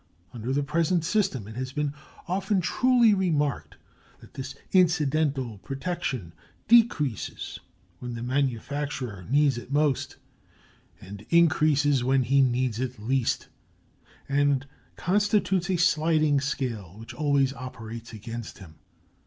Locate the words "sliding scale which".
15.77-17.13